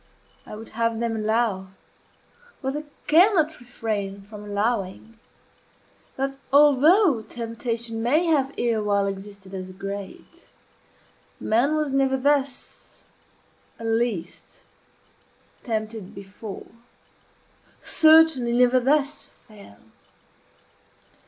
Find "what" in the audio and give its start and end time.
2.61-2.73